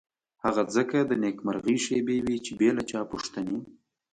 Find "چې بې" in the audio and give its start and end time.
2.45-2.69